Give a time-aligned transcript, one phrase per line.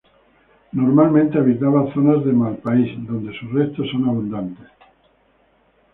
[0.73, 4.67] Normalmente habitaba zonas de malpaís, donde sus restos son abundantes.